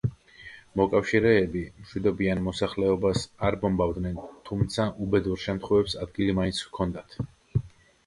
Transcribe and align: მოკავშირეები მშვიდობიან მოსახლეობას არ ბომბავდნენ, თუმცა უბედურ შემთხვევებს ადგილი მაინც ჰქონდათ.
მოკავშირეები 0.79 1.61
მშვიდობიან 1.83 2.41
მოსახლეობას 2.47 3.27
არ 3.51 3.61
ბომბავდნენ, 3.67 4.19
თუმცა 4.51 4.91
უბედურ 5.07 5.47
შემთხვევებს 5.47 6.01
ადგილი 6.09 6.41
მაინც 6.43 6.67
ჰქონდათ. 6.69 7.21